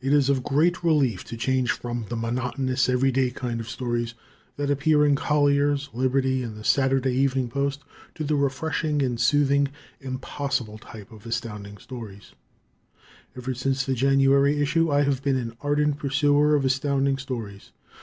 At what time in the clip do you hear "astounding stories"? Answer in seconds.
16.64-17.72